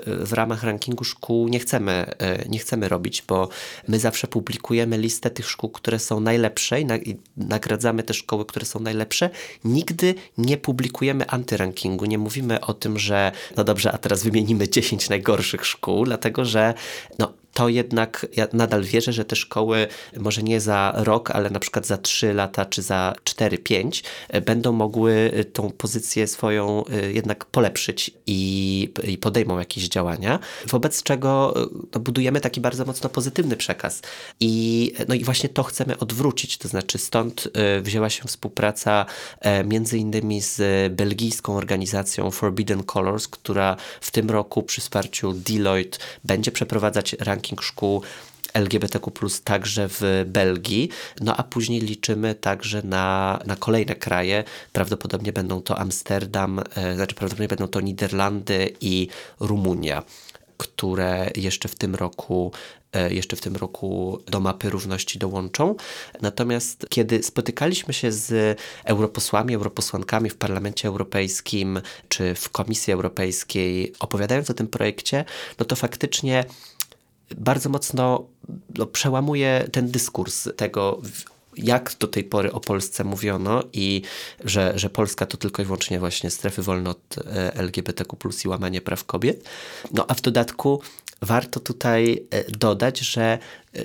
w 0.07 0.33
ramach 0.33 0.63
rankingu 0.63 1.05
szkół 1.05 1.49
nie 1.49 1.59
chcemy, 1.59 1.93
e, 2.19 2.49
nie 2.49 2.59
chcemy 2.59 2.89
robić, 2.89 3.23
bo 3.29 3.49
my 3.89 3.99
zawsze 3.99 4.27
publikujemy 4.27 4.99
listę 4.99 5.31
tych 5.31 5.51
szkół, 5.51 5.71
które 5.71 5.99
są 5.99 6.21
najlepsze 6.21 6.81
i, 6.81 6.85
na, 6.85 6.97
i 6.97 7.17
nagradzamy 7.37 8.03
te 8.03 8.15
szkoły, 8.15 8.45
które 8.45 8.67
są 8.67 8.81
najlepsze. 8.81 9.31
Nigdy 9.65 10.15
nie 10.39 10.57
publikujemy 10.57 11.27
antyrankingu, 11.29 12.05
nie 12.05 12.19
mówimy 12.19 12.61
o 12.61 12.75
tym, 12.75 12.99
że 12.99 13.33
no 13.57 13.65
dobrze, 13.65 13.93
a 13.93 13.99
teraz 13.99 14.23
wymienimy 14.23 14.69
10 14.69 15.09
najgorszych 15.09 15.67
szkół, 15.67 16.05
dlatego 16.05 16.45
że 16.45 16.75
no, 17.19 17.33
to 17.57 17.69
jednak 17.69 18.27
ja 18.37 18.47
nadal 18.53 18.83
wierzę, 18.83 19.13
że 19.13 19.25
te 19.25 19.37
szkoły 19.37 19.87
może 20.17 20.43
nie 20.43 20.61
za 20.61 20.93
rok, 20.97 21.31
ale 21.31 21.51
na 21.51 21.59
przykład 21.59 21.87
za 21.87 21.99
3 21.99 22.35
lata 22.35 22.67
czy 22.67 22.83
za 22.83 23.15
4-5 23.25 24.05
będą 24.47 24.73
mogły 24.73 25.45
tą 25.53 25.71
pozycję 25.71 26.27
swoją 26.27 26.85
y, 26.85 27.13
jednak 27.13 27.45
polepszyć 27.45 28.11
i, 28.27 28.93
i 29.05 29.19
podejmą 29.19 29.59
jakieś 29.59 29.89
działania, 29.89 30.39
wobec 30.67 31.03
czego 31.03 31.55
no, 31.95 32.01
budujemy 32.01 32.41
taki 32.41 32.61
bardzo 32.61 32.85
mocno 32.85 33.11
pozytywny 33.11 33.57
przekaz. 33.57 34.03
I, 34.41 34.93
no 35.09 35.15
i 35.15 35.25
właśnie 35.25 35.49
to 35.49 35.63
chcemy 35.63 35.99
odwrócić, 35.99 36.59
to 36.59 36.69
znaczy 36.69 36.99
stąd 36.99 37.49
wzięła 37.83 38.11
się 38.11 38.25
współpraca 38.29 39.07
e, 39.41 39.65
między 39.65 39.99
innymi 39.99 40.41
z 40.41 40.61
belgijską 40.93 41.57
organizacją 41.57 42.31
Forbidden 42.31 42.83
Colors, 42.83 43.29
która 43.29 43.77
w 44.01 44.11
tym 44.11 44.31
roku 44.31 44.63
przy 44.63 44.81
wsparciu 44.81 45.33
Deloitte 45.33 45.99
będzie 46.25 46.53
przeprowadzać 46.53 47.17
ranking 47.21 47.46
szkół 47.61 48.03
LGBTQ 48.55 49.11
także 49.45 49.89
w 49.89 50.25
Belgii, 50.27 50.89
no 51.21 51.37
a 51.37 51.43
później 51.43 51.81
liczymy 51.81 52.35
także 52.35 52.83
na, 52.83 53.39
na 53.47 53.57
kolejne 53.57 53.95
kraje. 53.95 54.45
Prawdopodobnie 54.73 55.33
będą 55.33 55.63
to 55.63 55.79
Amsterdam, 55.79 56.59
e, 56.59 56.95
znaczy 56.95 57.15
prawdopodobnie 57.15 57.49
będą 57.49 57.69
to 57.69 57.81
Niderlandy 57.81 58.75
i 58.81 59.09
Rumunia 59.41 60.03
które 60.59 61.31
jeszcze 61.37 61.69
w 61.69 61.75
tym 61.75 61.95
roku 61.95 62.53
e, 62.93 63.15
jeszcze 63.15 63.37
w 63.37 63.41
tym 63.41 63.57
roku 63.57 64.19
do 64.27 64.41
mapy 64.41 64.71
równości 64.71 65.19
dołączą. 65.19 65.75
Natomiast 66.21 66.87
kiedy 66.89 67.23
spotykaliśmy 67.23 67.95
się 67.95 68.13
z 68.13 68.59
europosłami, 68.85 69.55
europosłankami 69.55 70.31
w 70.31 70.37
Parlamencie 70.37 70.89
Europejskim 70.89 71.81
czy 72.09 72.35
w 72.35 72.51
Komisji 72.51 72.93
Europejskiej, 72.93 73.93
opowiadając 73.99 74.51
o 74.51 74.55
tym 74.55 74.67
projekcie, 74.67 75.25
no 75.59 75.65
to 75.65 75.77
faktycznie 75.77 76.45
bardzo 77.37 77.69
mocno 77.69 78.27
no, 78.79 78.87
przełamuje 78.87 79.69
ten 79.73 79.91
dyskurs 79.91 80.49
tego, 80.57 81.03
jak 81.57 81.95
do 82.01 82.07
tej 82.07 82.25
pory 82.25 82.53
o 82.53 82.61
Polsce 82.61 83.05
mówiono 83.05 83.63
i 83.73 84.03
że, 84.45 84.73
że 84.79 84.91
Polska 84.91 85.27
to 85.27 85.37
tylko 85.37 85.63
i 85.63 85.65
wyłącznie 85.65 85.99
właśnie 85.99 86.31
strefy 86.31 86.63
wolne 86.63 86.91
od 86.91 87.19
e, 87.19 87.55
LGBTQ 87.63 88.17
i 88.45 88.49
łamanie 88.49 88.81
praw 88.81 89.05
kobiet. 89.05 89.49
No 89.93 90.05
a 90.09 90.15
w 90.15 90.21
dodatku 90.21 90.81
warto 91.23 91.61
tutaj 91.61 92.27
e, 92.31 92.45
dodać, 92.51 92.99
że 92.99 93.39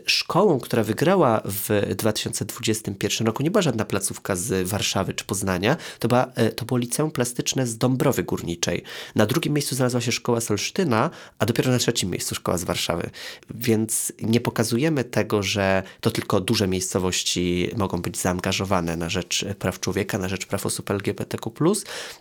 szkołą, 0.06 0.60
która 0.60 0.84
wygrała 0.84 1.42
w 1.46 1.96
2021 1.96 3.28
roku, 3.28 3.44
nie 3.44 3.52
była 3.52 3.62
żadna 3.62 3.86
placówka 3.86 4.36
z 4.36 4.70
Warszawy 4.70 5.14
czy 5.14 5.26
Poznania, 5.26 5.78
to, 6.00 6.08
była, 6.08 6.28
e, 6.36 6.52
to 6.52 6.66
było 6.66 6.78
liceum 6.78 7.12
plastyczne 7.12 7.68
z 7.68 7.78
Dąbrowy 7.78 8.24
Górniczej. 8.24 8.84
Na 9.16 9.26
drugim 9.26 9.54
miejscu 9.54 9.76
znalazła 9.76 10.02
się 10.02 10.12
szkoła 10.12 10.42
z 10.42 10.52
Olsztyna, 10.52 11.10
a 11.40 11.46
dopiero 11.46 11.72
na 11.72 11.78
trzecim 11.78 12.10
miejscu 12.10 12.36
szkoła 12.36 12.58
z 12.58 12.64
Warszawy. 12.64 13.10
Więc 13.50 14.14
nie 14.22 14.42
pokazujemy 14.42 15.04
tego, 15.04 15.44
że 15.44 15.84
to 16.02 16.12
tylko 16.12 16.42
duże 16.42 16.68
miejscowości 16.68 17.70
mogą 17.78 18.02
być 18.02 18.18
zaangażowane 18.18 18.98
na 18.98 19.10
rzecz 19.10 19.46
praw 19.60 19.80
człowieka, 19.80 20.18
na 20.18 20.30
rzecz 20.30 20.46
praw 20.46 20.66
osób 20.66 20.90
LGBTQ+, 20.90 21.52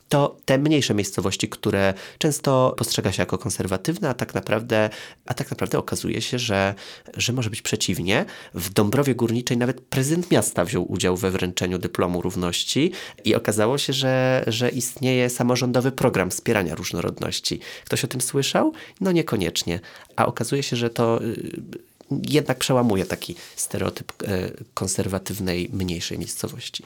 to 0.09 0.37
te 0.45 0.59
mniejsze 0.59 0.95
miejscowości, 0.95 1.49
które 1.49 1.95
często 2.19 2.75
postrzega 2.79 3.13
się 3.13 3.23
jako 3.23 3.39
konserwatywne, 3.39 4.09
a 4.09 4.15
tak 4.15 4.35
naprawdę, 4.35 4.91
a 5.27 5.35
tak 5.35 5.51
naprawdę 5.51 5.79
okazuje 5.79 6.23
się, 6.23 6.39
że, 6.39 6.75
że 7.17 7.33
może 7.33 7.51
być 7.51 7.60
przeciwnie. 7.63 8.25
W 8.55 8.71
Dąbrowie 8.71 9.15
Górniczej 9.15 9.57
nawet 9.57 9.81
prezydent 9.81 10.31
miasta 10.31 10.65
wziął 10.65 10.93
udział 10.93 11.17
we 11.17 11.31
wręczeniu 11.31 11.79
dyplomu 11.79 12.23
równości 12.23 12.93
i 13.25 13.35
okazało 13.35 13.79
się, 13.79 13.93
że, 13.93 14.45
że 14.47 14.69
istnieje 14.69 15.31
samorządowy 15.31 15.93
program 15.93 16.31
wspierania 16.31 16.75
różnorodności. 16.75 17.61
Ktoś 17.85 18.05
o 18.05 18.09
tym 18.09 18.21
słyszał? 18.21 18.73
No 19.01 19.13
niekoniecznie. 19.13 19.81
A 20.17 20.27
okazuje 20.27 20.63
się, 20.63 20.77
że 20.77 20.91
to 20.91 21.25
y, 21.25 21.51
jednak 22.29 22.59
przełamuje 22.59 23.07
taki 23.07 23.35
stereotyp 23.57 24.23
y, 24.23 24.27
konserwatywnej, 24.75 25.71
mniejszej 25.73 26.19
miejscowości. 26.19 26.85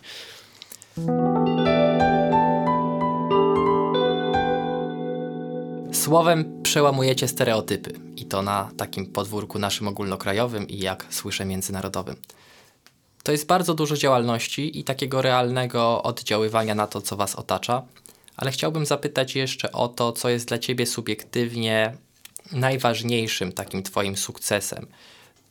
Słowem 6.04 6.62
przełamujecie 6.62 7.28
stereotypy 7.28 7.92
i 8.16 8.24
to 8.24 8.42
na 8.42 8.70
takim 8.76 9.06
podwórku 9.06 9.58
naszym 9.58 9.88
ogólnokrajowym 9.88 10.68
i 10.68 10.78
jak 10.78 11.06
słyszę 11.10 11.44
międzynarodowym. 11.44 12.16
To 13.22 13.32
jest 13.32 13.46
bardzo 13.46 13.74
dużo 13.74 13.96
działalności 13.96 14.80
i 14.80 14.84
takiego 14.84 15.22
realnego 15.22 16.02
oddziaływania 16.02 16.74
na 16.74 16.86
to, 16.86 17.00
co 17.00 17.16
Was 17.16 17.34
otacza, 17.34 17.82
ale 18.36 18.50
chciałbym 18.50 18.86
zapytać 18.86 19.36
jeszcze 19.36 19.72
o 19.72 19.88
to, 19.88 20.12
co 20.12 20.28
jest 20.28 20.48
dla 20.48 20.58
Ciebie 20.58 20.86
subiektywnie 20.86 21.96
najważniejszym 22.52 23.52
takim 23.52 23.82
Twoim 23.82 24.16
sukcesem. 24.16 24.86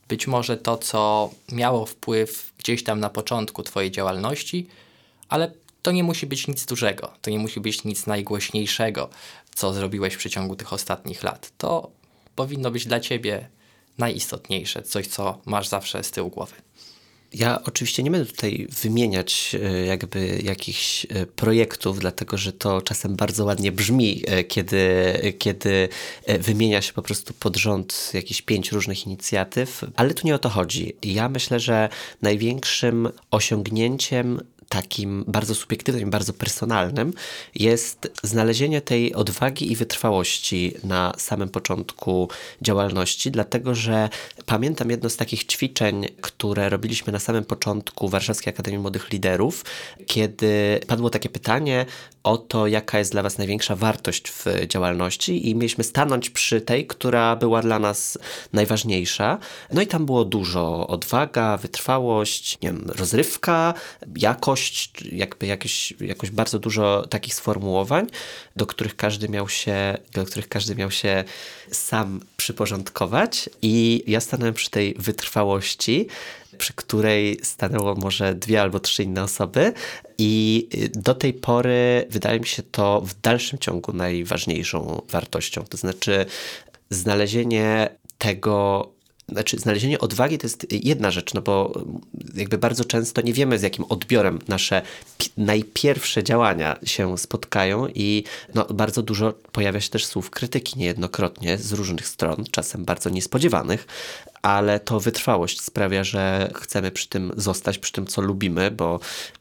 Być 0.08 0.26
może 0.26 0.56
to, 0.56 0.76
co 0.76 1.30
miało 1.52 1.86
wpływ 1.86 2.52
gdzieś 2.58 2.84
tam 2.84 3.00
na 3.00 3.10
początku 3.10 3.62
Twojej 3.62 3.90
działalności, 3.90 4.66
ale 5.28 5.50
to 5.84 5.92
nie 5.92 6.04
musi 6.04 6.26
być 6.26 6.46
nic 6.46 6.64
dużego, 6.64 7.12
to 7.22 7.30
nie 7.30 7.38
musi 7.38 7.60
być 7.60 7.84
nic 7.84 8.06
najgłośniejszego, 8.06 9.10
co 9.54 9.74
zrobiłeś 9.74 10.14
w 10.14 10.18
przeciągu 10.18 10.56
tych 10.56 10.72
ostatnich 10.72 11.22
lat. 11.22 11.52
To 11.58 11.90
powinno 12.36 12.70
być 12.70 12.86
dla 12.86 13.00
ciebie 13.00 13.48
najistotniejsze, 13.98 14.82
coś, 14.82 15.06
co 15.06 15.38
masz 15.46 15.68
zawsze 15.68 16.04
z 16.04 16.10
tyłu 16.10 16.30
głowy. 16.30 16.54
Ja 17.34 17.62
oczywiście 17.64 18.02
nie 18.02 18.10
będę 18.10 18.26
tutaj 18.26 18.66
wymieniać 18.82 19.56
e, 19.62 19.86
jakby 19.86 20.40
jakichś 20.44 21.06
e, 21.08 21.26
projektów, 21.26 21.98
dlatego 21.98 22.38
że 22.38 22.52
to 22.52 22.82
czasem 22.82 23.16
bardzo 23.16 23.44
ładnie 23.44 23.72
brzmi, 23.72 24.22
e, 24.26 24.44
kiedy, 24.44 24.86
kiedy 25.38 25.88
wymienia 26.40 26.82
się 26.82 26.92
po 26.92 27.02
prostu 27.02 27.34
pod 27.34 27.56
rząd 27.56 28.10
jakichś 28.14 28.42
pięć 28.42 28.72
różnych 28.72 29.06
inicjatyw, 29.06 29.84
ale 29.96 30.14
tu 30.14 30.26
nie 30.26 30.34
o 30.34 30.38
to 30.38 30.48
chodzi. 30.48 30.96
Ja 31.02 31.28
myślę, 31.28 31.60
że 31.60 31.88
największym 32.22 33.08
osiągnięciem 33.30 34.40
takim 34.68 35.24
bardzo 35.26 35.54
subiektywnym, 35.54 36.10
bardzo 36.10 36.32
personalnym 36.32 37.12
jest 37.54 38.12
znalezienie 38.22 38.80
tej 38.80 39.14
odwagi 39.14 39.72
i 39.72 39.76
wytrwałości 39.76 40.74
na 40.84 41.12
samym 41.18 41.48
początku 41.48 42.28
działalności, 42.62 43.30
dlatego 43.30 43.74
że 43.74 44.08
pamiętam 44.46 44.90
jedno 44.90 45.10
z 45.10 45.16
takich 45.16 45.44
ćwiczeń, 45.44 46.06
które 46.20 46.68
robiliśmy 46.68 47.12
na 47.12 47.18
samym 47.18 47.44
początku 47.44 48.08
Warszawskiej 48.08 48.52
Akademii 48.52 48.78
Młodych 48.78 49.10
Liderów, 49.10 49.64
kiedy 50.06 50.80
padło 50.86 51.10
takie 51.10 51.28
pytanie 51.28 51.86
o 52.24 52.36
to, 52.38 52.66
jaka 52.66 52.98
jest 52.98 53.12
dla 53.12 53.22
Was 53.22 53.38
największa 53.38 53.76
wartość 53.76 54.30
w 54.30 54.46
działalności 54.68 55.48
i 55.50 55.54
mieliśmy 55.54 55.84
stanąć 55.84 56.30
przy 56.30 56.60
tej, 56.60 56.86
która 56.86 57.36
była 57.36 57.62
dla 57.62 57.78
nas 57.78 58.18
najważniejsza. 58.52 59.38
No 59.72 59.82
i 59.82 59.86
tam 59.86 60.06
było 60.06 60.24
dużo 60.24 60.86
odwaga, 60.86 61.56
wytrwałość, 61.56 62.58
nie 62.62 62.68
wiem, 62.72 62.84
rozrywka, 62.88 63.74
jakość, 64.16 64.53
jakby 65.12 65.46
jakieś, 65.46 65.94
jakoś 66.00 66.30
bardzo 66.30 66.58
dużo 66.58 67.06
takich 67.06 67.34
sformułowań, 67.34 68.06
do 68.56 68.66
których 68.66 68.96
każdy 68.96 69.28
miał 69.28 69.48
się, 69.48 69.98
do 70.12 70.24
których 70.24 70.48
każdy 70.48 70.74
miał 70.74 70.90
się 70.90 71.24
sam 71.70 72.20
przyporządkować 72.36 73.50
i 73.62 74.04
ja 74.06 74.20
stanąłem 74.20 74.54
przy 74.54 74.70
tej 74.70 74.94
wytrwałości, 74.98 76.06
przy 76.58 76.72
której 76.72 77.38
stanęło 77.42 77.94
może 77.94 78.34
dwie 78.34 78.62
albo 78.62 78.80
trzy 78.80 79.02
inne 79.02 79.22
osoby 79.22 79.72
i 80.18 80.68
do 80.92 81.14
tej 81.14 81.32
pory 81.32 82.06
wydaje 82.10 82.40
mi 82.40 82.46
się 82.46 82.62
to 82.62 83.00
w 83.00 83.20
dalszym 83.20 83.58
ciągu 83.58 83.92
najważniejszą 83.92 85.02
wartością. 85.10 85.64
To 85.64 85.76
znaczy 85.76 86.26
znalezienie 86.90 87.88
tego 88.18 88.93
znaczy, 89.28 89.58
znalezienie 89.58 89.98
odwagi 89.98 90.38
to 90.38 90.46
jest 90.46 90.66
jedna 90.70 91.10
rzecz, 91.10 91.34
no 91.34 91.42
bo 91.42 91.72
jakby 92.34 92.58
bardzo 92.58 92.84
często 92.84 93.20
nie 93.20 93.32
wiemy, 93.32 93.58
z 93.58 93.62
jakim 93.62 93.84
odbiorem 93.88 94.38
nasze 94.48 94.82
najpierwsze 95.36 96.24
działania 96.24 96.76
się 96.84 97.18
spotkają, 97.18 97.88
i 97.94 98.24
no, 98.54 98.64
bardzo 98.64 99.02
dużo 99.02 99.32
pojawia 99.52 99.80
się 99.80 99.90
też 99.90 100.06
słów 100.06 100.30
krytyki 100.30 100.78
niejednokrotnie 100.78 101.58
z 101.58 101.72
różnych 101.72 102.08
stron, 102.08 102.44
czasem 102.50 102.84
bardzo 102.84 103.10
niespodziewanych, 103.10 103.86
ale 104.42 104.80
to 104.80 105.00
wytrwałość 105.00 105.60
sprawia, 105.60 106.04
że 106.04 106.50
chcemy 106.54 106.90
przy 106.90 107.08
tym 107.08 107.32
zostać, 107.36 107.78
przy 107.78 107.92
tym, 107.92 108.06
co 108.06 108.22
lubimy, 108.22 108.70
bo 108.70 109.00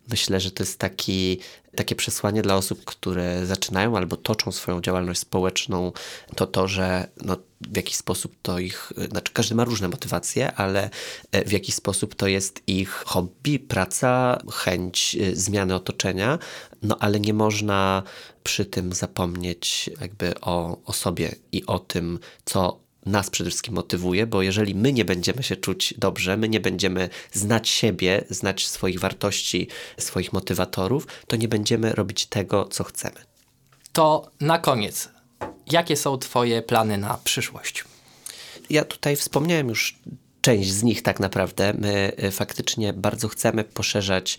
myślę, 0.10 0.40
że 0.40 0.52
to 0.52 0.64
jest 0.64 0.80
taki, 0.80 1.40
takie 1.76 1.96
przesłanie 1.96 2.42
dla 2.42 2.56
osób, 2.56 2.86
które 2.86 3.46
zaczynają 3.46 3.98
albo 3.98 4.18
toczą 4.18 4.52
swoją 4.52 4.82
działalność 4.82 5.20
społeczną, 5.20 5.92
to 6.36 6.48
to, 6.48 6.68
że 6.68 7.08
no, 7.26 7.38
w 7.62 7.76
jakiś 7.76 7.96
sposób 7.96 8.36
to 8.42 8.60
ich, 8.60 8.94
znaczy 9.10 9.34
każdy 9.34 9.56
ma 9.56 9.64
różne 9.64 9.88
motywacje, 9.88 10.52
ale 10.52 10.90
e, 11.32 11.46
w 11.46 11.52
jakiś 11.52 11.76
sposób 11.76 12.16
to 12.16 12.28
jest 12.28 12.62
ich 12.68 12.90
hobby, 12.90 13.60
praca, 13.60 14.42
chęć 14.52 15.16
e, 15.16 15.36
zmiany 15.36 15.76
otoczenia, 15.76 16.40
no 16.82 16.98
ale 17.00 17.20
nie 17.20 17.34
można 17.34 18.04
przy 18.44 18.66
tym 18.66 18.94
zapomnieć 18.94 19.90
jakby 20.02 20.40
o, 20.42 20.78
o 20.86 20.94
sobie 20.94 21.36
i 21.52 21.66
o 21.66 21.80
tym, 21.80 22.20
co 22.46 22.83
nas 23.06 23.30
przede 23.30 23.50
wszystkim 23.50 23.74
motywuje, 23.74 24.28
bo 24.28 24.42
jeżeli 24.42 24.76
my 24.76 24.94
nie 24.94 25.06
będziemy 25.06 25.44
się 25.44 25.56
czuć 25.56 25.94
dobrze, 25.98 26.38
my 26.38 26.50
nie 26.50 26.60
będziemy 26.60 27.10
znać 27.32 27.70
siebie, 27.70 28.24
znać 28.30 28.68
swoich 28.68 29.00
wartości, 29.00 29.68
swoich 29.98 30.34
motywatorów, 30.34 31.08
to 31.28 31.36
nie 31.36 31.48
będziemy 31.48 31.94
robić 31.94 32.26
tego, 32.26 32.66
co 32.66 32.84
chcemy. 32.84 33.16
To 33.94 34.32
na 34.42 34.60
koniec, 34.60 35.10
jakie 35.72 35.98
są 35.98 36.18
Twoje 36.18 36.62
plany 36.62 36.98
na 36.98 37.18
przyszłość? 37.24 37.84
ja 38.70 38.86
tutaj 38.86 39.16
wspomniałem 39.16 39.70
już 39.70 39.96
część 40.42 40.72
z 40.72 40.84
nich 40.84 41.04
tak 41.04 41.20
naprawdę. 41.20 41.74
My 41.78 42.12
y, 42.24 42.32
faktycznie 42.32 42.94
bardzo 42.94 43.28
chcemy 43.28 43.64
poszerzać 43.64 44.38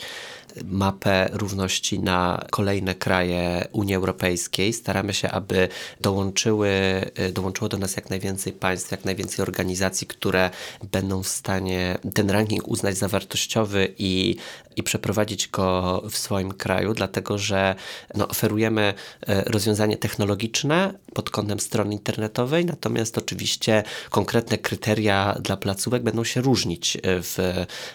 mapę 0.64 1.29
równości 1.33 1.99
na 1.99 2.45
kolejne 2.51 2.95
kraje 2.95 3.69
Unii 3.73 3.95
Europejskiej. 3.95 4.73
Staramy 4.73 5.14
się, 5.14 5.31
aby 5.31 5.69
dołączyły, 6.01 6.71
y, 7.19 7.33
dołączyło 7.33 7.69
do 7.69 7.79
nas 7.79 7.97
jak 7.97 8.11
najwięcej 8.11 8.53
państw, 8.53 8.90
jak 8.90 9.05
najwięcej 9.05 9.43
organizacji, 9.43 10.07
które 10.07 10.51
będą 10.93 11.23
w 11.23 11.29
stanie 11.29 11.99
ten 12.14 12.31
ranking 12.31 12.69
uznać 12.69 12.97
za 12.97 13.09
wartościowy 13.09 13.95
i, 13.99 14.37
i 14.77 14.83
przeprowadzić 14.83 15.49
go 15.49 16.03
w 16.11 16.19
swoim 16.19 16.53
kraju, 16.53 16.95
dlatego 16.95 17.38
że 17.38 17.75
no, 18.14 18.29
oferujemy 18.29 18.95
y, 19.29 19.43
rozwiązanie 19.47 19.97
technologiczne 19.97 20.95
pod 21.14 21.31
kątem 21.31 21.61
strony 21.61 21.93
internetowej, 21.93 22.64
natomiast 22.64 23.19
oczywiście 23.19 23.83
konkretne 24.11 24.59
kryteria 24.59 25.38
dla 25.40 25.57
placówek 25.57 26.03
będą 26.03 26.25
się 26.25 26.40
różnić 26.40 26.97
y, 26.97 27.01
w, 27.05 27.38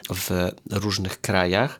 w 0.09 0.51
różnych 0.71 1.21
krajach. 1.21 1.79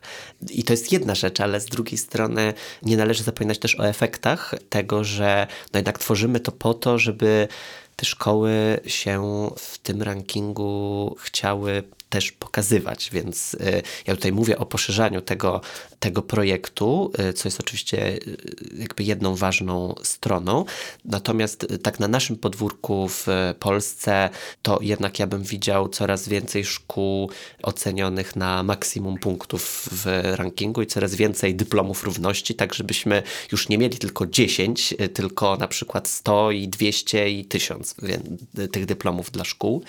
I 0.50 0.64
to 0.70 0.74
jest 0.74 0.92
jedna 0.92 1.14
rzecz, 1.14 1.40
ale 1.40 1.60
z 1.60 1.66
drugiej 1.66 1.98
strony 1.98 2.54
nie 2.82 2.96
należy 2.96 3.22
zapominać 3.22 3.58
też 3.58 3.80
o 3.80 3.88
efektach 3.88 4.54
tego, 4.68 5.04
że 5.04 5.46
no 5.72 5.78
jednak 5.78 5.98
tworzymy 5.98 6.40
to 6.40 6.52
po 6.52 6.74
to, 6.74 6.98
żeby 6.98 7.48
te 7.96 8.06
szkoły 8.06 8.80
się 8.86 9.48
w 9.58 9.78
tym 9.78 10.02
rankingu 10.02 11.16
chciały 11.20 11.82
też 12.10 12.32
pokazywać, 12.32 13.10
więc 13.12 13.54
y, 13.54 13.82
ja 14.06 14.14
tutaj 14.16 14.32
mówię 14.32 14.58
o 14.58 14.66
poszerzaniu 14.66 15.20
tego, 15.20 15.60
tego 16.00 16.22
projektu, 16.22 17.12
y, 17.30 17.32
co 17.32 17.48
jest 17.48 17.60
oczywiście 17.60 18.12
y, 18.12 18.36
jakby 18.78 19.04
jedną 19.04 19.36
ważną 19.36 19.94
stroną. 20.02 20.64
Natomiast 21.04 21.66
tak 21.82 22.00
na 22.00 22.08
naszym 22.08 22.36
podwórku 22.36 23.08
w 23.08 23.26
Polsce 23.58 24.30
to 24.62 24.78
jednak 24.82 25.18
ja 25.18 25.26
bym 25.26 25.42
widział 25.42 25.88
coraz 25.88 26.28
więcej 26.28 26.64
szkół 26.64 27.30
ocenionych 27.62 28.36
na 28.36 28.62
maksimum 28.62 29.18
punktów 29.18 29.88
w 29.92 30.06
rankingu 30.36 30.82
i 30.82 30.86
coraz 30.86 31.14
więcej 31.14 31.54
dyplomów 31.54 32.04
równości, 32.04 32.54
tak 32.54 32.74
żebyśmy 32.74 33.22
już 33.52 33.68
nie 33.68 33.78
mieli 33.78 33.98
tylko 33.98 34.26
10, 34.26 34.94
y, 35.00 35.08
tylko 35.08 35.56
na 35.56 35.68
przykład 35.68 36.08
100 36.08 36.50
i 36.50 36.68
200 36.68 37.30
i 37.30 37.44
1000 37.44 37.94
wie- 38.02 38.68
tych 38.68 38.86
dyplomów 38.86 39.30
dla 39.30 39.44
szkół. 39.44 39.82